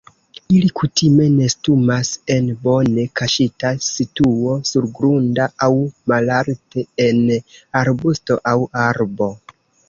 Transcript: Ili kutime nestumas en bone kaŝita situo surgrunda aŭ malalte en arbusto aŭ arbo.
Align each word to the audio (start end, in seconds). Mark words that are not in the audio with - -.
Ili 0.53 0.69
kutime 0.79 1.25
nestumas 1.33 2.13
en 2.35 2.47
bone 2.63 3.05
kaŝita 3.21 3.71
situo 3.89 4.55
surgrunda 4.71 5.45
aŭ 5.67 5.69
malalte 6.13 6.87
en 7.07 7.21
arbusto 7.83 8.41
aŭ 8.55 8.57
arbo. 8.89 9.31